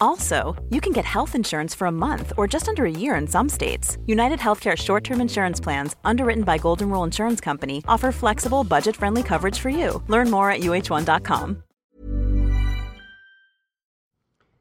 Also, 0.00 0.54
you 0.70 0.80
can 0.80 0.92
get 0.92 1.04
health 1.04 1.34
insurance 1.34 1.74
for 1.74 1.86
a 1.86 1.92
month 1.92 2.32
or 2.36 2.46
just 2.46 2.68
under 2.68 2.84
a 2.84 2.90
year 2.90 3.16
in 3.16 3.26
some 3.26 3.48
states. 3.48 3.98
United 4.06 4.38
Healthcare 4.38 4.76
short 4.76 5.04
term 5.04 5.20
insurance 5.20 5.60
plans, 5.60 5.96
underwritten 6.04 6.44
by 6.44 6.58
Golden 6.58 6.90
Rule 6.90 7.04
Insurance 7.04 7.40
Company, 7.40 7.82
offer 7.88 8.12
flexible, 8.12 8.64
budget 8.64 8.96
friendly 8.96 9.22
coverage 9.22 9.58
for 9.58 9.70
you. 9.70 10.02
Learn 10.08 10.30
more 10.30 10.50
at 10.50 10.60
uh1.com. 10.60 11.62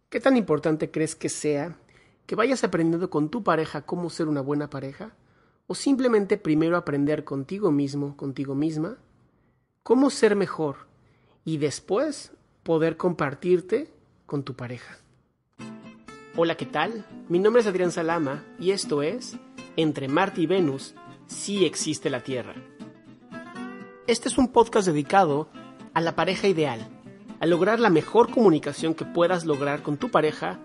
¿Qué 0.10 0.22
tan 0.22 0.38
importante 0.38 0.92
crees 0.92 1.14
que 1.14 1.28
sea 1.28 1.76
que 2.26 2.38
vayas 2.38 2.64
aprendiendo 2.64 3.10
con 3.10 3.30
tu 3.30 3.44
pareja 3.44 3.82
cómo 3.82 4.10
ser 4.10 4.30
una 4.30 4.40
buena 4.40 4.70
pareja? 4.70 5.14
¿O 5.68 5.76
simplemente 5.76 6.38
primero 6.38 6.78
aprender 6.78 7.26
contigo 7.26 7.70
mismo, 7.70 8.16
contigo 8.16 8.56
misma, 8.56 8.98
cómo 9.84 10.10
ser 10.10 10.38
mejor 10.38 10.88
y 11.44 11.58
después 11.58 12.32
poder 12.64 12.96
compartirte 12.96 13.92
con 14.26 14.44
tu 14.44 14.56
pareja? 14.56 15.00
Hola, 16.38 16.56
¿qué 16.56 16.66
tal? 16.66 17.06
Mi 17.30 17.40
nombre 17.40 17.62
es 17.62 17.68
Adrián 17.68 17.94
Salama 17.94 18.44
y 18.60 18.72
esto 18.72 19.02
es 19.02 19.38
Entre 19.78 20.10
Marte 20.10 20.42
y 20.42 20.48
Venus, 20.48 20.94
sí 21.28 21.64
existe 21.64 22.10
la 22.10 22.26
Tierra. 22.26 22.56
Este 24.06 24.28
es 24.28 24.38
un 24.38 24.50
podcast 24.50 24.86
dedicado 24.86 25.48
a 25.94 26.02
la 26.02 26.18
pareja 26.18 26.50
ideal, 26.50 26.90
a 27.40 27.46
lograr 27.46 27.80
la 27.80 27.90
mejor 27.90 28.32
comunicación 28.32 28.96
que 28.96 29.06
puedas 29.06 29.46
lograr 29.46 29.82
con 29.82 29.96
tu 29.96 30.12
pareja 30.12 30.60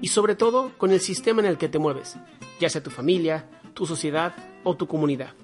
y 0.00 0.08
sobre 0.08 0.36
todo 0.36 0.70
con 0.78 0.92
el 0.92 1.00
sistema 1.00 1.40
en 1.40 1.48
el 1.48 1.58
que 1.58 1.68
te 1.68 1.80
mueves, 1.80 2.16
ya 2.60 2.70
sea 2.70 2.84
tu 2.84 2.90
familia, 2.90 3.50
tu 3.74 3.84
sociedad 3.84 4.32
o 4.62 4.76
tu 4.76 4.86
comunidad. 4.86 5.34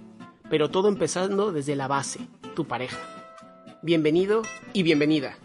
Pero 0.49 0.71
todo 0.71 0.87
empezando 0.87 1.51
desde 1.51 1.75
la 1.75 1.89
base, 1.89 2.21
tu 2.55 2.69
pareja. 2.69 3.01
Bienvenido 3.83 4.43
y 4.75 4.85
bienvenida. 4.85 5.39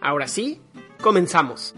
Ahora 0.00 0.28
sí, 0.28 0.62
comenzamos. 1.02 1.74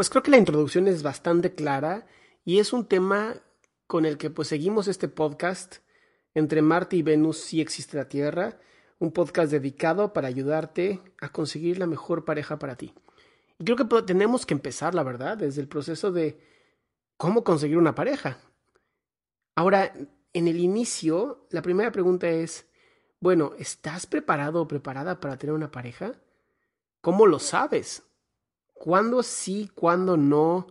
Pues 0.00 0.08
creo 0.08 0.22
que 0.22 0.30
la 0.30 0.38
introducción 0.38 0.88
es 0.88 1.02
bastante 1.02 1.54
clara 1.54 2.06
y 2.42 2.58
es 2.58 2.72
un 2.72 2.86
tema 2.86 3.36
con 3.86 4.06
el 4.06 4.16
que 4.16 4.30
pues 4.30 4.48
seguimos 4.48 4.88
este 4.88 5.08
podcast 5.08 5.76
entre 6.32 6.62
Marte 6.62 6.96
y 6.96 7.02
Venus 7.02 7.36
si 7.36 7.60
existe 7.60 7.98
la 7.98 8.08
Tierra, 8.08 8.58
un 8.98 9.12
podcast 9.12 9.52
dedicado 9.52 10.14
para 10.14 10.26
ayudarte 10.26 11.02
a 11.20 11.28
conseguir 11.28 11.78
la 11.78 11.86
mejor 11.86 12.24
pareja 12.24 12.58
para 12.58 12.76
ti. 12.76 12.94
Y 13.58 13.64
creo 13.64 13.76
que 13.76 13.84
tenemos 14.06 14.46
que 14.46 14.54
empezar, 14.54 14.94
la 14.94 15.02
verdad, 15.02 15.36
desde 15.36 15.60
el 15.60 15.68
proceso 15.68 16.10
de 16.10 16.40
cómo 17.18 17.44
conseguir 17.44 17.76
una 17.76 17.94
pareja. 17.94 18.38
Ahora, 19.54 19.92
en 20.32 20.48
el 20.48 20.60
inicio, 20.60 21.46
la 21.50 21.60
primera 21.60 21.92
pregunta 21.92 22.26
es, 22.26 22.66
bueno, 23.20 23.52
¿estás 23.58 24.06
preparado 24.06 24.62
o 24.62 24.66
preparada 24.66 25.20
para 25.20 25.36
tener 25.36 25.54
una 25.54 25.70
pareja? 25.70 26.14
¿Cómo 27.02 27.26
lo 27.26 27.38
sabes? 27.38 28.02
¿Cuándo 28.80 29.22
sí, 29.22 29.70
cuándo 29.74 30.16
no? 30.16 30.66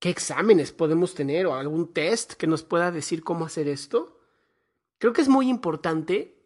¿Qué 0.00 0.10
exámenes 0.10 0.72
podemos 0.72 1.14
tener 1.14 1.46
o 1.46 1.54
algún 1.54 1.92
test 1.92 2.32
que 2.32 2.48
nos 2.48 2.64
pueda 2.64 2.90
decir 2.90 3.22
cómo 3.22 3.44
hacer 3.44 3.68
esto? 3.68 4.18
Creo 4.98 5.12
que 5.12 5.20
es 5.20 5.28
muy 5.28 5.48
importante, 5.48 6.36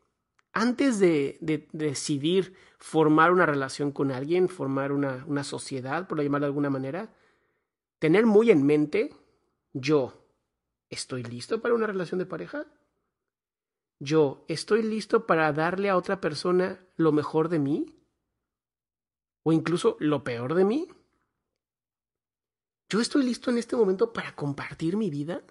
antes 0.53 0.99
de, 0.99 1.39
decidir 1.73 2.55
formar 2.77 3.33
una 3.33 3.47
relación 3.47 3.91
con 3.91 4.13
alguien, 4.13 4.51
formar 4.51 4.93
una, 4.93 5.25
una 5.27 5.45
sociedad, 5.45 6.07
por 6.07 6.23
llamarlo 6.23 6.45
de 6.45 6.51
alguna 6.51 6.69
manera, 6.69 7.15
tener 7.99 8.27
muy 8.27 8.51
en 8.51 8.67
mente, 8.67 9.17
yo, 9.73 10.27
¿estoy 10.91 11.23
listo 11.23 11.63
para 11.63 11.73
una 11.73 11.87
relación 11.87 12.19
de 12.19 12.27
pareja? 12.27 12.67
Yo, 13.99 14.45
¿estoy 14.49 14.83
listo 14.83 15.27
para 15.27 15.55
darle 15.55 15.89
a 15.89 15.97
otra 15.97 16.21
persona 16.21 16.87
lo 16.97 17.13
mejor 17.13 17.49
de 17.49 17.61
mí? 17.61 18.02
O 19.43 19.53
incluso 19.53 19.97
lo 20.01 20.25
peor 20.25 20.55
de 20.55 20.65
mí? 20.65 20.89
¿Yo 22.89 23.01
estoy 23.01 23.25
listo 23.25 23.51
en 23.51 23.59
este 23.59 23.77
momento 23.77 24.13
para 24.13 24.35
compartir 24.37 24.97
mi 24.97 25.11
vida? 25.11 25.43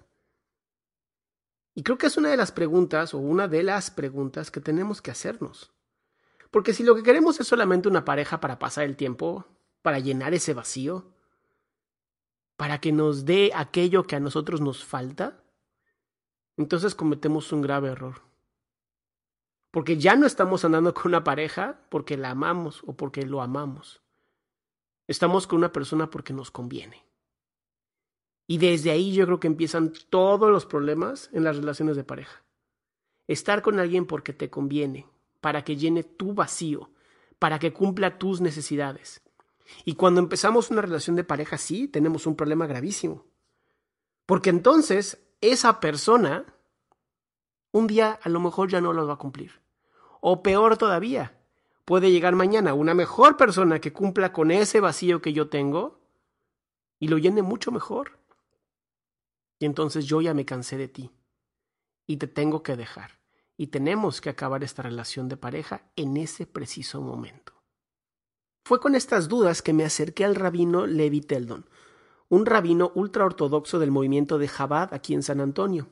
Y 1.74 1.82
creo 1.82 1.98
que 1.98 2.06
es 2.06 2.16
una 2.16 2.30
de 2.30 2.36
las 2.36 2.52
preguntas 2.52 3.14
o 3.14 3.18
una 3.18 3.48
de 3.48 3.62
las 3.62 3.90
preguntas 3.90 4.50
que 4.50 4.60
tenemos 4.60 5.02
que 5.02 5.10
hacernos. 5.10 5.72
Porque 6.50 6.74
si 6.74 6.84
lo 6.84 6.94
que 6.94 7.02
queremos 7.02 7.40
es 7.40 7.48
solamente 7.48 7.88
una 7.88 8.04
pareja 8.04 8.40
para 8.40 8.58
pasar 8.58 8.84
el 8.84 8.96
tiempo, 8.96 9.46
para 9.80 9.98
llenar 9.98 10.34
ese 10.34 10.54
vacío, 10.54 11.12
para 12.56 12.78
que 12.80 12.92
nos 12.92 13.24
dé 13.24 13.50
aquello 13.54 14.04
que 14.04 14.16
a 14.16 14.20
nosotros 14.20 14.60
nos 14.60 14.84
falta, 14.84 15.42
entonces 16.56 16.94
cometemos 16.94 17.50
un 17.52 17.62
grave 17.62 17.88
error. 17.88 18.22
Porque 19.72 19.96
ya 19.96 20.14
no 20.16 20.26
estamos 20.26 20.64
andando 20.64 20.94
con 20.94 21.08
una 21.08 21.24
pareja 21.24 21.80
porque 21.88 22.16
la 22.16 22.30
amamos 22.30 22.82
o 22.86 22.92
porque 22.92 23.24
lo 23.24 23.40
amamos. 23.42 24.02
Estamos 25.08 25.46
con 25.46 25.58
una 25.58 25.72
persona 25.72 26.10
porque 26.10 26.34
nos 26.34 26.50
conviene. 26.50 27.04
Y 28.46 28.58
desde 28.58 28.90
ahí 28.90 29.14
yo 29.14 29.24
creo 29.24 29.40
que 29.40 29.46
empiezan 29.46 29.94
todos 30.10 30.50
los 30.50 30.66
problemas 30.66 31.30
en 31.32 31.42
las 31.42 31.56
relaciones 31.56 31.96
de 31.96 32.04
pareja. 32.04 32.44
Estar 33.26 33.62
con 33.62 33.80
alguien 33.80 34.04
porque 34.04 34.34
te 34.34 34.50
conviene, 34.50 35.06
para 35.40 35.64
que 35.64 35.76
llene 35.76 36.04
tu 36.04 36.34
vacío, 36.34 36.90
para 37.38 37.58
que 37.58 37.72
cumpla 37.72 38.18
tus 38.18 38.42
necesidades. 38.42 39.22
Y 39.86 39.94
cuando 39.94 40.20
empezamos 40.20 40.70
una 40.70 40.82
relación 40.82 41.16
de 41.16 41.24
pareja 41.24 41.56
sí, 41.56 41.88
tenemos 41.88 42.26
un 42.26 42.36
problema 42.36 42.66
gravísimo. 42.66 43.24
Porque 44.26 44.50
entonces 44.50 45.24
esa 45.40 45.80
persona 45.80 46.44
un 47.70 47.86
día 47.86 48.20
a 48.22 48.28
lo 48.28 48.38
mejor 48.38 48.68
ya 48.68 48.82
no 48.82 48.92
lo 48.92 49.06
va 49.06 49.14
a 49.14 49.18
cumplir. 49.18 49.61
O 50.24 50.40
peor 50.40 50.76
todavía, 50.76 51.36
puede 51.84 52.12
llegar 52.12 52.36
mañana 52.36 52.74
una 52.74 52.94
mejor 52.94 53.36
persona 53.36 53.80
que 53.80 53.92
cumpla 53.92 54.32
con 54.32 54.52
ese 54.52 54.78
vacío 54.78 55.20
que 55.20 55.32
yo 55.32 55.48
tengo 55.48 55.98
y 57.00 57.08
lo 57.08 57.18
llene 57.18 57.42
mucho 57.42 57.72
mejor. 57.72 58.20
Y 59.58 59.66
entonces 59.66 60.06
yo 60.06 60.20
ya 60.20 60.32
me 60.32 60.44
cansé 60.44 60.76
de 60.76 60.86
ti 60.86 61.10
y 62.06 62.18
te 62.18 62.28
tengo 62.28 62.62
que 62.62 62.76
dejar. 62.76 63.18
Y 63.56 63.66
tenemos 63.66 64.20
que 64.20 64.30
acabar 64.30 64.62
esta 64.62 64.82
relación 64.82 65.28
de 65.28 65.36
pareja 65.36 65.90
en 65.96 66.16
ese 66.16 66.46
preciso 66.46 67.00
momento. 67.00 67.52
Fue 68.64 68.78
con 68.78 68.94
estas 68.94 69.28
dudas 69.28 69.60
que 69.60 69.72
me 69.72 69.84
acerqué 69.84 70.24
al 70.24 70.36
rabino 70.36 70.86
Levi 70.86 71.20
Teldon, 71.20 71.68
un 72.28 72.46
rabino 72.46 72.92
ultraortodoxo 72.94 73.80
del 73.80 73.90
movimiento 73.90 74.38
de 74.38 74.48
Chabad 74.48 74.94
aquí 74.94 75.14
en 75.14 75.24
San 75.24 75.40
Antonio. 75.40 75.88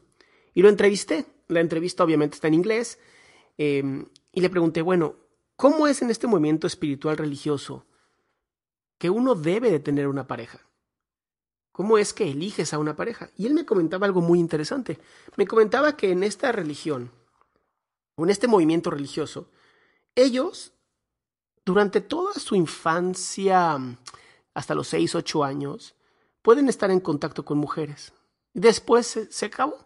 Y 0.54 0.62
lo 0.62 0.68
entrevisté. 0.68 1.26
La 1.48 1.58
entrevista 1.58 2.04
obviamente 2.04 2.36
está 2.36 2.46
en 2.46 2.54
inglés, 2.54 3.00
eh, 3.58 4.04
y 4.32 4.40
le 4.40 4.50
pregunté, 4.50 4.82
bueno, 4.82 5.16
¿cómo 5.56 5.86
es 5.86 6.02
en 6.02 6.10
este 6.10 6.26
movimiento 6.26 6.66
espiritual 6.66 7.16
religioso 7.16 7.86
que 8.98 9.10
uno 9.10 9.34
debe 9.34 9.70
de 9.70 9.80
tener 9.80 10.08
una 10.08 10.26
pareja? 10.26 10.60
¿Cómo 11.72 11.98
es 11.98 12.12
que 12.12 12.30
eliges 12.30 12.74
a 12.74 12.78
una 12.78 12.96
pareja? 12.96 13.30
Y 13.36 13.46
él 13.46 13.54
me 13.54 13.64
comentaba 13.64 14.06
algo 14.06 14.20
muy 14.20 14.38
interesante. 14.38 14.98
Me 15.36 15.46
comentaba 15.46 15.96
que 15.96 16.10
en 16.10 16.22
esta 16.22 16.52
religión, 16.52 17.10
o 18.16 18.24
en 18.24 18.30
este 18.30 18.48
movimiento 18.48 18.90
religioso, 18.90 19.50
ellos, 20.14 20.72
durante 21.64 22.00
toda 22.00 22.34
su 22.34 22.54
infancia, 22.54 23.78
hasta 24.52 24.74
los 24.74 24.88
6, 24.88 25.14
8 25.14 25.44
años, 25.44 25.94
pueden 26.42 26.68
estar 26.68 26.90
en 26.90 27.00
contacto 27.00 27.44
con 27.44 27.58
mujeres. 27.58 28.12
Después 28.52 29.06
se, 29.06 29.32
se 29.32 29.46
acabó. 29.46 29.78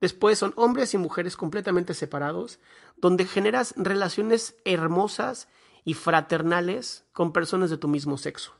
Después 0.00 0.38
son 0.38 0.52
hombres 0.56 0.94
y 0.94 0.98
mujeres 0.98 1.36
completamente 1.36 1.94
separados, 1.94 2.60
donde 2.96 3.24
generas 3.24 3.74
relaciones 3.76 4.56
hermosas 4.64 5.48
y 5.84 5.94
fraternales 5.94 7.04
con 7.12 7.32
personas 7.32 7.70
de 7.70 7.78
tu 7.78 7.88
mismo 7.88 8.18
sexo. 8.18 8.52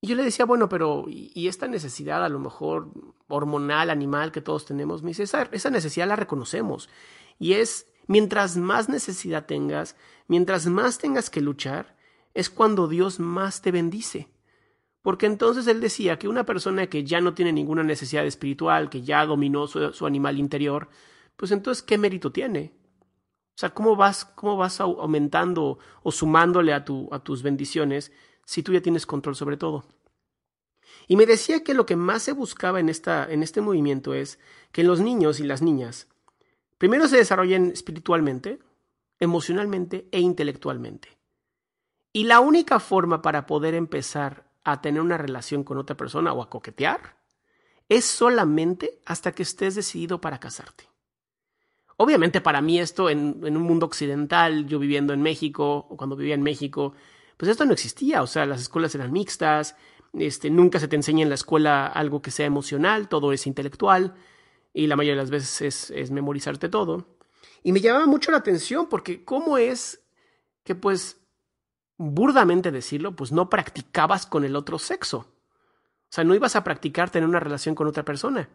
Y 0.00 0.08
yo 0.08 0.16
le 0.16 0.24
decía, 0.24 0.46
bueno, 0.46 0.68
pero 0.68 1.04
¿y 1.06 1.46
esta 1.46 1.68
necesidad 1.68 2.24
a 2.24 2.28
lo 2.28 2.40
mejor 2.40 2.90
hormonal, 3.28 3.88
animal 3.88 4.32
que 4.32 4.40
todos 4.40 4.64
tenemos? 4.64 5.02
Me 5.02 5.10
dice, 5.10 5.22
esa, 5.22 5.42
esa 5.52 5.70
necesidad 5.70 6.08
la 6.08 6.16
reconocemos. 6.16 6.88
Y 7.38 7.52
es, 7.52 7.86
mientras 8.08 8.56
más 8.56 8.88
necesidad 8.88 9.46
tengas, 9.46 9.94
mientras 10.26 10.66
más 10.66 10.98
tengas 10.98 11.30
que 11.30 11.40
luchar, 11.40 11.96
es 12.34 12.50
cuando 12.50 12.88
Dios 12.88 13.20
más 13.20 13.62
te 13.62 13.70
bendice. 13.70 14.28
Porque 15.02 15.26
entonces 15.26 15.66
él 15.66 15.80
decía 15.80 16.18
que 16.18 16.28
una 16.28 16.46
persona 16.46 16.86
que 16.86 17.04
ya 17.04 17.20
no 17.20 17.34
tiene 17.34 17.52
ninguna 17.52 17.82
necesidad 17.82 18.24
espiritual, 18.24 18.88
que 18.88 19.02
ya 19.02 19.26
dominó 19.26 19.66
su, 19.66 20.06
animal 20.06 20.38
interior, 20.38 20.88
pues 21.36 21.50
entonces, 21.50 21.82
¿qué 21.82 21.98
mérito 21.98 22.30
tiene? 22.30 22.72
O 23.54 23.58
sea, 23.58 23.70
¿cómo 23.70 23.96
vas, 23.96 24.24
cómo 24.24 24.56
vas 24.56 24.80
aumentando 24.80 25.78
o 26.02 26.12
sumándole 26.12 26.72
a, 26.72 26.84
a 27.10 27.18
tus 27.18 27.42
bendiciones 27.42 28.12
si 28.44 28.62
tú 28.62 28.72
ya 28.72 28.80
tienes 28.80 29.06
control 29.06 29.36
sobre 29.36 29.56
todo. 29.56 29.84
Y 31.08 31.16
me 31.16 31.26
decía 31.26 31.64
que 31.64 31.74
lo 31.74 31.86
que 31.86 31.96
más 31.96 32.22
se 32.22 32.32
buscaba 32.32 32.80
en, 32.80 32.88
esta, 32.88 33.30
en 33.30 33.42
este 33.42 33.60
movimiento 33.60 34.14
es 34.14 34.38
que 34.72 34.84
los 34.84 35.00
niños 35.00 35.40
y 35.40 35.44
las 35.44 35.62
niñas 35.62 36.08
primero 36.78 37.06
se 37.06 37.16
desarrollen 37.16 37.70
espiritualmente, 37.70 38.58
emocionalmente 39.20 40.08
e 40.10 40.20
intelectualmente. 40.20 41.16
Y 42.12 42.24
la 42.24 42.40
única 42.40 42.80
forma 42.80 43.22
para 43.22 43.46
poder 43.46 43.74
empezar 43.74 44.51
a 44.64 44.80
tener 44.80 45.00
una 45.00 45.18
relación 45.18 45.64
con 45.64 45.78
otra 45.78 45.96
persona 45.96 46.32
o 46.32 46.42
a 46.42 46.50
coquetear 46.50 47.16
es 47.88 48.04
solamente 48.04 49.00
hasta 49.04 49.32
que 49.32 49.42
estés 49.42 49.74
decidido 49.74 50.20
para 50.20 50.38
casarte. 50.38 50.88
Obviamente 51.96 52.40
para 52.40 52.60
mí 52.60 52.78
esto 52.78 53.10
en, 53.10 53.40
en 53.44 53.56
un 53.56 53.62
mundo 53.62 53.86
occidental, 53.86 54.66
yo 54.66 54.78
viviendo 54.78 55.12
en 55.12 55.22
México 55.22 55.86
o 55.88 55.96
cuando 55.96 56.16
vivía 56.16 56.34
en 56.34 56.42
México, 56.42 56.94
pues 57.36 57.50
esto 57.50 57.64
no 57.64 57.72
existía, 57.72 58.22
o 58.22 58.26
sea, 58.26 58.46
las 58.46 58.60
escuelas 58.60 58.94
eran 58.94 59.12
mixtas, 59.12 59.76
este, 60.12 60.50
nunca 60.50 60.78
se 60.78 60.88
te 60.88 60.96
enseña 60.96 61.22
en 61.22 61.28
la 61.28 61.34
escuela 61.34 61.86
algo 61.86 62.22
que 62.22 62.30
sea 62.30 62.46
emocional, 62.46 63.08
todo 63.08 63.32
es 63.32 63.46
intelectual 63.46 64.14
y 64.72 64.86
la 64.86 64.96
mayoría 64.96 65.16
de 65.16 65.22
las 65.22 65.30
veces 65.30 65.62
es, 65.62 65.90
es 65.90 66.10
memorizarte 66.10 66.68
todo. 66.68 67.16
Y 67.62 67.72
me 67.72 67.80
llamaba 67.80 68.06
mucho 68.06 68.30
la 68.30 68.38
atención 68.38 68.88
porque 68.88 69.24
cómo 69.24 69.58
es 69.58 70.02
que 70.64 70.74
pues 70.74 71.21
burdamente 72.02 72.72
decirlo, 72.72 73.14
pues 73.14 73.30
no 73.30 73.48
practicabas 73.48 74.26
con 74.26 74.44
el 74.44 74.56
otro 74.56 74.78
sexo. 74.78 75.18
O 75.18 76.14
sea, 76.14 76.24
no 76.24 76.34
ibas 76.34 76.56
a 76.56 76.64
practicar 76.64 77.10
tener 77.10 77.28
una 77.28 77.40
relación 77.40 77.74
con 77.74 77.86
otra 77.86 78.04
persona. 78.04 78.48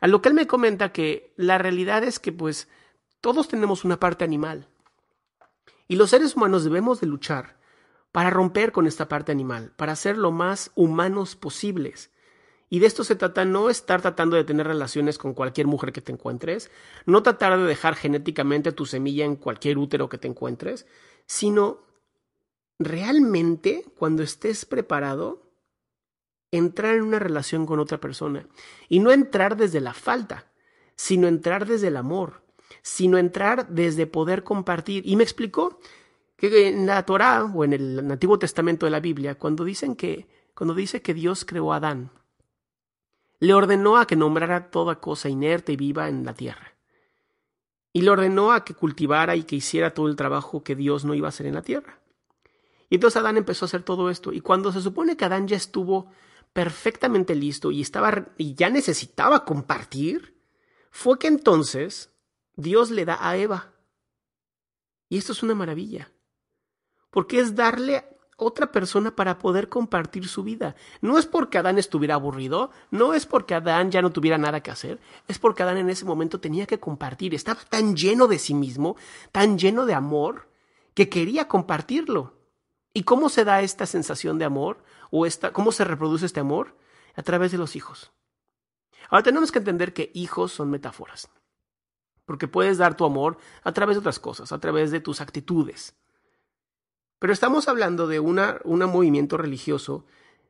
A 0.00 0.06
lo 0.08 0.20
que 0.20 0.28
él 0.28 0.34
me 0.34 0.46
comenta 0.46 0.92
que 0.92 1.32
la 1.36 1.58
realidad 1.58 2.04
es 2.04 2.18
que 2.18 2.32
pues 2.32 2.68
todos 3.20 3.48
tenemos 3.48 3.84
una 3.84 3.98
parte 3.98 4.24
animal. 4.24 4.68
Y 5.88 5.96
los 5.96 6.10
seres 6.10 6.36
humanos 6.36 6.64
debemos 6.64 7.00
de 7.00 7.06
luchar 7.06 7.56
para 8.12 8.30
romper 8.30 8.72
con 8.72 8.86
esta 8.86 9.08
parte 9.08 9.32
animal, 9.32 9.72
para 9.76 9.96
ser 9.96 10.18
lo 10.18 10.30
más 10.30 10.70
humanos 10.74 11.34
posibles. 11.34 12.10
Y 12.68 12.78
de 12.78 12.86
esto 12.86 13.04
se 13.04 13.16
trata 13.16 13.44
no 13.44 13.70
estar 13.70 14.02
tratando 14.02 14.36
de 14.36 14.44
tener 14.44 14.66
relaciones 14.66 15.18
con 15.18 15.34
cualquier 15.34 15.66
mujer 15.66 15.92
que 15.92 16.00
te 16.00 16.12
encuentres, 16.12 16.70
no 17.06 17.22
tratar 17.22 17.58
de 17.58 17.64
dejar 17.64 17.94
genéticamente 17.94 18.72
tu 18.72 18.86
semilla 18.86 19.24
en 19.24 19.36
cualquier 19.36 19.78
útero 19.78 20.08
que 20.08 20.18
te 20.18 20.28
encuentres, 20.28 20.86
sino 21.26 21.91
realmente 22.84 23.84
cuando 23.98 24.22
estés 24.22 24.64
preparado, 24.64 25.42
entrar 26.52 26.94
en 26.94 27.02
una 27.02 27.18
relación 27.18 27.66
con 27.66 27.80
otra 27.80 27.98
persona. 27.98 28.46
Y 28.88 29.00
no 29.00 29.10
entrar 29.10 29.56
desde 29.56 29.80
la 29.80 29.94
falta, 29.94 30.52
sino 30.94 31.26
entrar 31.26 31.66
desde 31.66 31.88
el 31.88 31.96
amor, 31.96 32.42
sino 32.82 33.18
entrar 33.18 33.68
desde 33.68 34.06
poder 34.06 34.44
compartir. 34.44 35.02
Y 35.06 35.16
me 35.16 35.24
explicó 35.24 35.80
que 36.36 36.68
en 36.68 36.86
la 36.86 37.04
Torá 37.04 37.44
o 37.44 37.64
en 37.64 37.72
el 37.72 37.98
Antiguo 38.10 38.38
Testamento 38.38 38.86
de 38.86 38.90
la 38.90 39.00
Biblia, 39.00 39.34
cuando 39.36 39.64
dicen 39.64 39.96
que, 39.96 40.28
cuando 40.54 40.74
dice 40.74 41.02
que 41.02 41.14
Dios 41.14 41.44
creó 41.44 41.72
a 41.72 41.76
Adán, 41.76 42.10
le 43.40 43.54
ordenó 43.54 43.96
a 43.96 44.06
que 44.06 44.14
nombrara 44.14 44.70
toda 44.70 45.00
cosa 45.00 45.28
inerte 45.28 45.72
y 45.72 45.76
viva 45.76 46.08
en 46.08 46.24
la 46.24 46.34
tierra. 46.34 46.74
Y 47.92 48.02
le 48.02 48.10
ordenó 48.10 48.52
a 48.52 48.64
que 48.64 48.74
cultivara 48.74 49.36
y 49.36 49.42
que 49.42 49.56
hiciera 49.56 49.92
todo 49.92 50.08
el 50.08 50.16
trabajo 50.16 50.62
que 50.62 50.76
Dios 50.76 51.04
no 51.04 51.14
iba 51.14 51.28
a 51.28 51.30
hacer 51.30 51.46
en 51.46 51.54
la 51.54 51.62
tierra. 51.62 52.01
Y 52.92 52.96
entonces 52.96 53.18
Adán 53.18 53.38
empezó 53.38 53.64
a 53.64 53.68
hacer 53.68 53.84
todo 53.84 54.10
esto. 54.10 54.34
Y 54.34 54.42
cuando 54.42 54.70
se 54.70 54.82
supone 54.82 55.16
que 55.16 55.24
Adán 55.24 55.48
ya 55.48 55.56
estuvo 55.56 56.10
perfectamente 56.52 57.34
listo 57.34 57.70
y 57.70 57.80
estaba 57.80 58.26
y 58.36 58.52
ya 58.54 58.68
necesitaba 58.68 59.46
compartir, 59.46 60.38
fue 60.90 61.18
que 61.18 61.26
entonces 61.26 62.12
Dios 62.54 62.90
le 62.90 63.06
da 63.06 63.16
a 63.26 63.38
Eva. 63.38 63.72
Y 65.08 65.16
esto 65.16 65.32
es 65.32 65.42
una 65.42 65.54
maravilla 65.54 66.12
porque 67.08 67.40
es 67.40 67.54
darle 67.54 68.04
otra 68.36 68.70
persona 68.70 69.16
para 69.16 69.38
poder 69.38 69.70
compartir 69.70 70.28
su 70.28 70.42
vida. 70.42 70.76
No 71.00 71.16
es 71.16 71.24
porque 71.24 71.56
Adán 71.56 71.78
estuviera 71.78 72.16
aburrido, 72.16 72.72
no 72.90 73.14
es 73.14 73.24
porque 73.24 73.54
Adán 73.54 73.90
ya 73.90 74.02
no 74.02 74.12
tuviera 74.12 74.36
nada 74.36 74.62
que 74.62 74.70
hacer, 74.70 75.00
es 75.28 75.38
porque 75.38 75.62
Adán 75.62 75.78
en 75.78 75.88
ese 75.88 76.04
momento 76.04 76.40
tenía 76.40 76.66
que 76.66 76.78
compartir, 76.78 77.34
estaba 77.34 77.62
tan 77.62 77.96
lleno 77.96 78.28
de 78.28 78.38
sí 78.38 78.52
mismo, 78.52 78.96
tan 79.30 79.56
lleno 79.56 79.86
de 79.86 79.94
amor, 79.94 80.50
que 80.92 81.08
quería 81.08 81.48
compartirlo. 81.48 82.41
¿Y 82.94 83.04
cómo 83.04 83.28
se 83.28 83.44
da 83.44 83.62
esta 83.62 83.86
sensación 83.86 84.38
de 84.38 84.44
amor? 84.44 84.84
¿O 85.10 85.26
esta, 85.26 85.52
cómo 85.52 85.72
se 85.72 85.84
reproduce 85.84 86.26
este 86.26 86.40
amor? 86.40 86.76
A 87.14 87.22
través 87.22 87.52
de 87.52 87.58
los 87.58 87.76
hijos. 87.76 88.12
Ahora 89.08 89.22
tenemos 89.22 89.52
que 89.52 89.58
entender 89.58 89.92
que 89.92 90.10
hijos 90.14 90.52
son 90.52 90.70
metáforas, 90.70 91.30
porque 92.24 92.48
puedes 92.48 92.78
dar 92.78 92.96
tu 92.96 93.04
amor 93.04 93.38
a 93.62 93.72
través 93.72 93.96
de 93.96 94.00
otras 94.00 94.18
cosas, 94.18 94.52
a 94.52 94.58
través 94.58 94.90
de 94.90 95.00
tus 95.00 95.20
actitudes, 95.20 95.94
pero 97.22 97.32
estamos 97.32 97.68
hablando 97.68 98.08
de 98.08 98.18
una, 98.18 98.58
un 98.64 98.80
movimiento 98.80 99.36
religioso 99.36 100.04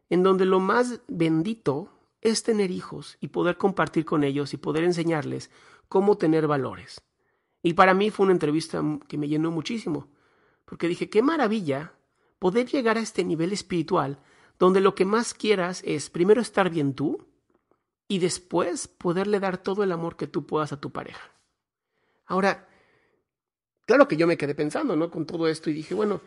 en 0.08 0.22
donde 0.22 0.46
lo 0.46 0.58
más 0.58 1.02
bendito 1.06 1.90
es 2.22 2.44
tener 2.44 2.70
hijos 2.70 3.18
y 3.20 3.28
poder 3.28 3.58
compartir 3.58 4.06
con 4.06 4.24
ellos 4.24 4.54
y 4.54 4.56
poder 4.56 4.84
enseñarles 4.84 5.50
cómo 5.90 6.16
tener 6.16 6.46
valores. 6.46 7.02
Y 7.62 7.74
para 7.74 7.92
mí 7.92 8.08
fue 8.08 8.24
una 8.24 8.32
entrevista 8.32 8.82
que 9.06 9.18
me 9.18 9.28
llenó 9.28 9.50
muchísimo, 9.50 10.08
porque 10.64 10.88
dije, 10.88 11.10
qué 11.10 11.20
maravilla 11.20 11.92
poder 12.42 12.66
llegar 12.66 12.98
a 12.98 13.02
este 13.02 13.22
nivel 13.22 13.52
espiritual 13.52 14.18
donde 14.58 14.80
lo 14.80 14.96
que 14.96 15.04
más 15.04 15.32
quieras 15.32 15.80
es 15.86 16.10
primero 16.10 16.40
estar 16.40 16.70
bien 16.70 16.92
tú 16.92 17.24
y 18.08 18.18
después 18.18 18.88
poderle 18.88 19.38
dar 19.38 19.58
todo 19.58 19.84
el 19.84 19.92
amor 19.92 20.16
que 20.16 20.26
tú 20.26 20.44
puedas 20.44 20.72
a 20.72 20.80
tu 20.80 20.90
pareja. 20.90 21.30
Ahora, 22.26 22.66
claro 23.86 24.08
que 24.08 24.16
yo 24.16 24.26
me 24.26 24.36
quedé 24.36 24.56
pensando, 24.56 24.96
¿no? 24.96 25.08
Con 25.08 25.24
todo 25.24 25.46
esto 25.46 25.70
y 25.70 25.72
dije, 25.72 25.94
bueno, 25.94 26.20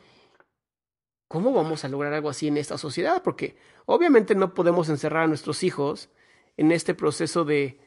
¿Cómo 1.28 1.52
vamos 1.52 1.84
a 1.84 1.90
lograr 1.90 2.14
algo 2.14 2.30
así 2.30 2.48
en 2.48 2.56
esta 2.56 2.78
sociedad? 2.78 3.24
Porque 3.24 3.58
obviamente 3.88 4.36
no 4.36 4.54
podemos 4.54 4.88
encerrar 4.88 5.24
a 5.24 5.28
nuestros 5.28 5.64
hijos 5.64 6.08
en 6.56 6.72
este 6.72 6.94
proceso 6.94 7.44
de, 7.44 7.82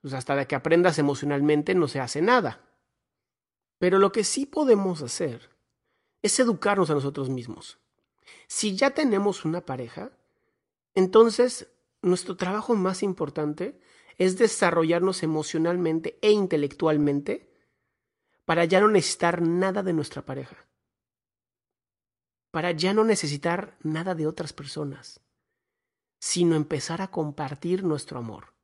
pues 0.00 0.14
hasta 0.14 0.36
de 0.36 0.46
que 0.46 0.54
aprendas 0.54 0.98
emocionalmente 0.98 1.74
no 1.74 1.88
se 1.88 2.00
hace 2.00 2.22
nada. 2.22 2.60
Pero 3.78 3.98
lo 3.98 4.12
que 4.12 4.22
sí 4.22 4.46
podemos 4.46 5.02
hacer 5.02 5.53
es 6.24 6.40
educarnos 6.40 6.90
a 6.90 6.94
nosotros 6.94 7.28
mismos. 7.28 7.78
Si 8.48 8.74
ya 8.76 8.90
tenemos 8.90 9.44
una 9.44 9.60
pareja, 9.60 10.10
entonces 10.94 11.68
nuestro 12.02 12.36
trabajo 12.36 12.74
más 12.74 13.02
importante 13.02 13.78
es 14.18 14.38
desarrollarnos 14.38 15.22
emocionalmente 15.22 16.18
e 16.22 16.30
intelectualmente 16.32 17.48
para 18.44 18.64
ya 18.64 18.80
no 18.80 18.88
necesitar 18.88 19.42
nada 19.42 19.82
de 19.82 19.92
nuestra 19.92 20.24
pareja 20.24 20.64
para 22.54 22.70
ya 22.70 22.94
no 22.94 23.02
necesitar 23.02 23.76
nada 23.82 24.14
de 24.14 24.28
otras 24.28 24.52
personas, 24.52 25.18
sino 26.20 26.54
empezar 26.54 27.02
a 27.02 27.10
compartir 27.10 27.82
nuestro 27.82 28.20
amor, 28.20 28.54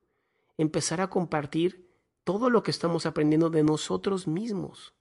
empezar 0.57 1.01
a 1.01 1.09
compartir 1.09 1.91
todo 2.23 2.49
lo 2.49 2.63
que 2.63 2.71
estamos 2.71 3.05
aprendiendo 3.05 3.49
de 3.49 3.63
nosotros 3.63 4.29
mismos. 4.29 4.93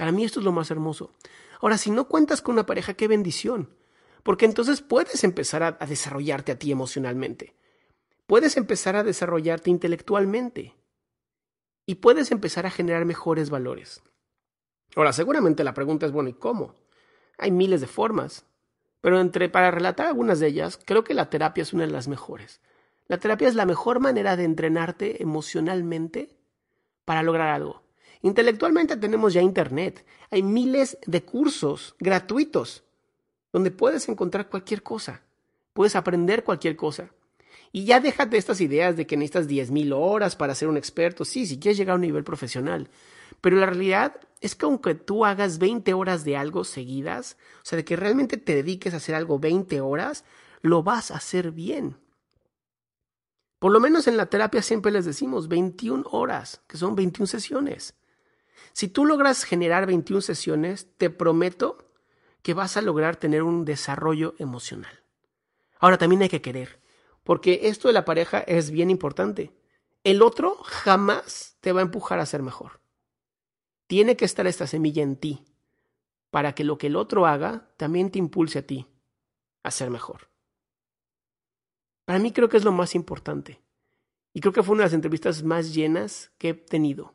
Para 0.00 0.12
mí 0.12 0.24
esto 0.24 0.40
es 0.40 0.46
lo 0.46 0.52
más 0.52 0.70
hermoso. 0.70 1.12
Ahora, 1.60 1.76
si 1.76 1.90
no 1.90 2.08
cuentas 2.08 2.40
con 2.40 2.54
una 2.54 2.64
pareja, 2.64 2.94
qué 2.94 3.06
bendición, 3.06 3.76
porque 4.22 4.46
entonces 4.46 4.80
puedes 4.80 5.24
empezar 5.24 5.62
a, 5.62 5.72
desarrollarte 5.72 6.52
a 6.52 6.58
ti 6.58 6.72
emocionalmente, 6.72 7.54
puedes 8.26 8.56
empezar 8.56 8.96
a 8.96 9.02
desarrollarte 9.02 9.68
intelectualmente 9.68 10.74
y 11.84 11.96
puedes 11.96 12.32
empezar 12.32 12.64
a 12.64 12.70
generar 12.70 13.04
mejores 13.04 13.50
valores. 13.50 14.02
Ahora, 14.96 15.12
seguramente 15.12 15.64
la 15.64 15.74
pregunta 15.74 16.06
es, 16.06 16.12
bueno, 16.12 16.30
¿y 16.30 16.32
cómo? 16.32 16.76
Hay 17.36 17.50
miles 17.50 17.82
de 17.82 17.86
formas, 17.86 18.46
pero 19.02 19.20
entre 19.20 19.50
para 19.50 19.70
relatar 19.70 20.06
algunas 20.06 20.40
de 20.40 20.46
ellas, 20.46 20.80
creo 20.82 21.04
que 21.04 21.12
la 21.12 21.28
terapia 21.28 21.60
es 21.60 21.74
una 21.74 21.84
de 21.84 21.92
las 21.92 22.08
mejores. 22.08 22.62
La 23.06 23.18
terapia 23.18 23.48
es 23.48 23.54
la 23.54 23.66
mejor 23.66 24.00
manera 24.00 24.38
de 24.38 24.44
entrenarte 24.44 25.22
emocionalmente 25.22 26.38
para 27.04 27.22
lograr 27.22 27.48
algo. 27.48 27.82
Intelectualmente 28.22 28.96
tenemos 28.96 29.32
ya 29.32 29.40
Internet. 29.40 30.04
Hay 30.30 30.42
miles 30.42 30.98
de 31.06 31.22
cursos 31.22 31.94
gratuitos 31.98 32.84
donde 33.52 33.70
puedes 33.70 34.08
encontrar 34.08 34.48
cualquier 34.48 34.82
cosa. 34.82 35.22
Puedes 35.72 35.96
aprender 35.96 36.44
cualquier 36.44 36.76
cosa. 36.76 37.10
Y 37.72 37.84
ya 37.84 38.00
déjate 38.00 38.36
estas 38.36 38.60
ideas 38.60 38.96
de 38.96 39.06
que 39.06 39.16
necesitas 39.16 39.48
10.000 39.48 39.94
horas 39.96 40.36
para 40.36 40.54
ser 40.54 40.68
un 40.68 40.76
experto. 40.76 41.24
Sí, 41.24 41.46
si 41.46 41.58
quieres 41.58 41.78
llegar 41.78 41.92
a 41.92 41.96
un 41.96 42.02
nivel 42.02 42.24
profesional. 42.24 42.88
Pero 43.40 43.56
la 43.56 43.66
realidad 43.66 44.20
es 44.40 44.54
que 44.54 44.66
aunque 44.66 44.94
tú 44.94 45.24
hagas 45.24 45.58
20 45.58 45.94
horas 45.94 46.24
de 46.24 46.36
algo 46.36 46.64
seguidas, 46.64 47.36
o 47.58 47.64
sea, 47.64 47.76
de 47.76 47.84
que 47.84 47.96
realmente 47.96 48.36
te 48.36 48.54
dediques 48.54 48.92
a 48.92 48.98
hacer 48.98 49.14
algo 49.14 49.38
20 49.38 49.80
horas, 49.80 50.24
lo 50.62 50.82
vas 50.82 51.10
a 51.10 51.16
hacer 51.16 51.52
bien. 51.52 51.96
Por 53.58 53.72
lo 53.72 53.80
menos 53.80 54.08
en 54.08 54.16
la 54.16 54.26
terapia 54.26 54.62
siempre 54.62 54.90
les 54.90 55.04
decimos 55.04 55.48
21 55.48 56.04
horas, 56.10 56.62
que 56.66 56.76
son 56.76 56.94
21 56.94 57.26
sesiones. 57.26 57.94
Si 58.72 58.88
tú 58.88 59.04
logras 59.04 59.44
generar 59.44 59.86
21 59.86 60.20
sesiones, 60.20 60.88
te 60.96 61.10
prometo 61.10 61.90
que 62.42 62.54
vas 62.54 62.76
a 62.76 62.82
lograr 62.82 63.16
tener 63.16 63.42
un 63.42 63.64
desarrollo 63.64 64.34
emocional. 64.38 65.04
Ahora 65.78 65.98
también 65.98 66.22
hay 66.22 66.28
que 66.28 66.42
querer, 66.42 66.80
porque 67.24 67.60
esto 67.64 67.88
de 67.88 67.94
la 67.94 68.04
pareja 68.04 68.40
es 68.40 68.70
bien 68.70 68.90
importante. 68.90 69.52
El 70.04 70.22
otro 70.22 70.56
jamás 70.62 71.56
te 71.60 71.72
va 71.72 71.80
a 71.80 71.84
empujar 71.84 72.18
a 72.20 72.26
ser 72.26 72.42
mejor. 72.42 72.80
Tiene 73.86 74.16
que 74.16 74.24
estar 74.24 74.46
esta 74.46 74.66
semilla 74.66 75.02
en 75.02 75.16
ti, 75.16 75.44
para 76.30 76.54
que 76.54 76.64
lo 76.64 76.78
que 76.78 76.86
el 76.86 76.96
otro 76.96 77.26
haga 77.26 77.70
también 77.76 78.10
te 78.10 78.18
impulse 78.18 78.60
a 78.60 78.66
ti 78.66 78.86
a 79.62 79.70
ser 79.70 79.90
mejor. 79.90 80.30
Para 82.04 82.18
mí 82.18 82.32
creo 82.32 82.48
que 82.48 82.56
es 82.56 82.64
lo 82.64 82.72
más 82.72 82.94
importante. 82.94 83.60
Y 84.32 84.40
creo 84.40 84.52
que 84.52 84.62
fue 84.62 84.74
una 84.74 84.82
de 84.82 84.86
las 84.86 84.94
entrevistas 84.94 85.42
más 85.42 85.74
llenas 85.74 86.32
que 86.38 86.50
he 86.50 86.54
tenido. 86.54 87.14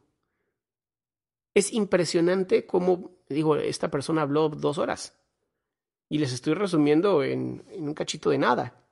Es 1.56 1.72
impresionante 1.72 2.68
cómo, 2.68 3.12
digo, 3.30 3.56
esta 3.56 3.90
persona 3.90 4.24
habló 4.24 4.50
dos 4.50 4.78
horas. 4.78 5.18
Y 6.10 6.18
les 6.18 6.34
estoy 6.34 6.54
resumiendo 6.54 7.24
en, 7.24 7.64
un 7.78 7.94
cachito 7.94 8.30
de 8.30 8.38
nada. 8.38 8.84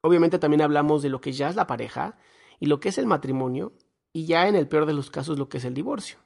Obviamente 0.00 0.38
también 0.38 0.62
hablamos 0.62 1.02
de 1.02 1.08
lo 1.08 1.20
que 1.20 1.32
ya 1.32 1.48
es 1.48 1.56
la 1.56 1.66
pareja 1.66 2.16
y 2.60 2.66
lo 2.66 2.78
que 2.78 2.90
es 2.90 2.98
el 2.98 3.06
matrimonio 3.06 3.72
y 4.12 4.26
ya 4.26 4.46
en 4.46 4.54
el 4.54 4.68
peor 4.68 4.86
de 4.86 4.92
los 4.92 5.10
casos 5.10 5.38
lo 5.38 5.48
que 5.48 5.58
es 5.58 5.64
el 5.64 5.74
divorcio. 5.74 6.18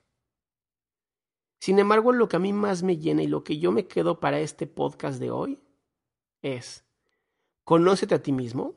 Sin 1.58 1.78
embargo, 1.78 2.12
lo 2.12 2.28
que 2.28 2.36
a 2.36 2.40
mí 2.40 2.52
más 2.52 2.82
me 2.82 2.98
llena 2.98 3.22
y 3.22 3.26
lo 3.26 3.42
que 3.42 3.58
yo 3.58 3.72
me 3.72 3.86
quedo 3.86 4.20
para 4.20 4.40
este 4.40 4.66
podcast 4.66 5.18
de 5.18 5.30
hoy 5.30 5.58
es, 6.42 6.84
conócete 7.64 8.14
a 8.14 8.22
ti 8.22 8.32
mismo, 8.32 8.74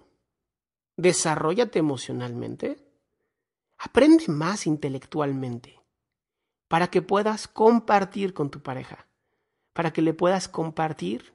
desarrollate 0.95 1.79
emocionalmente, 1.79 2.77
aprende 3.77 4.25
más 4.29 4.65
intelectualmente 4.65 5.78
para 6.69 6.87
que 6.87 7.01
puedas 7.01 7.49
compartir 7.49 8.33
con 8.33 8.49
tu 8.49 8.61
pareja, 8.61 9.07
para 9.73 9.91
que 9.91 10.01
le 10.01 10.13
puedas 10.13 10.47
compartir 10.47 11.33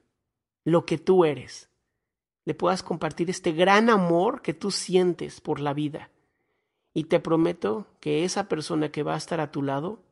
lo 0.63 0.85
que 0.85 0.97
tú 0.97 1.25
eres, 1.25 1.69
le 2.45 2.55
puedas 2.55 2.81
compartir 2.81 3.29
este 3.29 3.51
gran 3.51 3.89
amor 3.89 4.41
que 4.41 4.53
tú 4.53 4.71
sientes 4.71 5.41
por 5.41 5.59
la 5.59 5.73
vida. 5.73 6.09
Y 6.93 7.05
te 7.05 7.19
prometo 7.19 7.87
que 7.99 8.23
esa 8.23 8.47
persona 8.47 8.89
que 8.89 9.03
va 9.03 9.15
a 9.15 9.17
estar 9.17 9.41
a 9.41 9.51
tu 9.51 9.61
lado 9.61 10.03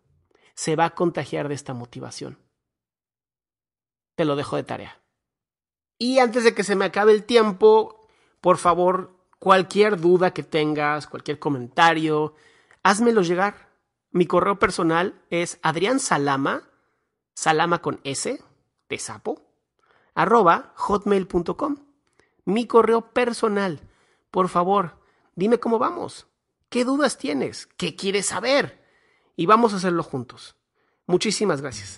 se 0.54 0.76
va 0.76 0.86
a 0.86 0.96
contagiar 0.96 1.48
de 1.48 1.56
esta 1.56 1.74
motivación. 1.74 2.38
Te 4.16 4.26
lo 4.26 4.36
dejo 4.36 4.58
de 4.58 4.64
tarea. 4.64 5.02
Y 5.98 6.20
antes 6.20 6.44
de 6.44 6.54
que 6.54 6.64
se 6.64 6.76
me 6.76 6.86
acabe 6.86 7.14
el 7.14 7.24
tiempo, 7.24 8.08
por 8.42 8.58
favor, 8.58 9.16
cualquier 9.40 10.00
duda 10.00 10.34
que 10.34 10.44
tengas, 10.44 11.08
cualquier 11.08 11.40
comentario, 11.40 12.36
házmelo 12.84 13.22
llegar. 13.22 13.73
Mi 14.14 14.26
correo 14.26 14.60
personal 14.60 15.22
es 15.30 15.60
Adrián 15.62 16.00
Salama, 16.00 16.70
Salama 17.36 17.82
con 17.82 18.00
S, 18.06 18.42
de 18.88 18.98
sapo, 19.00 19.42
arroba 20.16 20.72
hotmail.com. 20.78 21.78
Mi 22.46 22.68
correo 22.68 23.12
personal. 23.12 23.82
Por 24.32 24.48
favor, 24.48 25.02
dime 25.36 25.60
cómo 25.60 25.80
vamos. 25.80 26.28
¿Qué 26.70 26.86
dudas 26.86 27.18
tienes? 27.18 27.68
¿Qué 27.76 27.98
quieres 27.98 28.28
saber? 28.28 28.84
y 29.36 29.46
vamos 29.46 29.74
a 29.74 29.78
hacerlo 29.78 30.04
juntos. 30.04 30.56
Muchísimas 31.06 31.62
gracias. 31.62 31.98